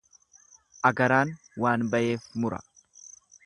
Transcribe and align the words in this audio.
Agaraan 0.89 1.33
waan 1.67 1.87
bayeef 1.95 2.29
mura. 2.41 2.65